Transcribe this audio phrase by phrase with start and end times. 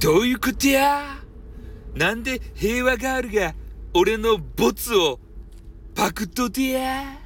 [0.00, 1.18] どういうことや？
[1.94, 3.54] なんで平和ガールが
[3.92, 5.20] 俺のボツを
[5.94, 7.18] パクっとてや？